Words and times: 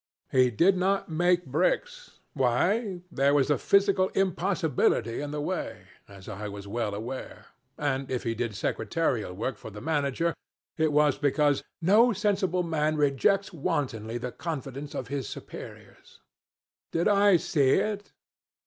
He 0.31 0.49
did 0.49 0.77
not 0.77 1.09
make 1.09 1.45
bricks 1.45 2.17
why, 2.33 3.01
there 3.11 3.35
was 3.35 3.51
a 3.51 3.59
physical 3.59 4.07
impossibility 4.15 5.21
in 5.21 5.29
the 5.29 5.39
way 5.39 5.89
as 6.07 6.27
I 6.27 6.47
was 6.47 6.67
well 6.67 6.95
aware; 6.95 7.45
and 7.77 8.09
if 8.09 8.23
he 8.23 8.33
did 8.33 8.55
secretarial 8.55 9.31
work 9.31 9.57
for 9.57 9.69
the 9.69 9.79
manager, 9.79 10.33
it 10.75 10.91
was 10.91 11.19
because 11.19 11.61
'no 11.83 12.13
sensible 12.13 12.63
man 12.63 12.97
rejects 12.97 13.53
wantonly 13.53 14.17
the 14.17 14.31
confidence 14.31 14.95
of 14.95 15.09
his 15.09 15.29
superiors.' 15.29 16.19
Did 16.91 17.07
I 17.07 17.37
see 17.37 17.73
it? 17.73 18.11